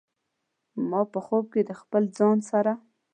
ما 0.89 1.01
په 1.13 1.19
خوب 1.25 1.45
کې 1.53 1.61
د 1.65 1.71
خپل 1.81 2.03
ځان 2.17 2.37
سره 2.49 2.73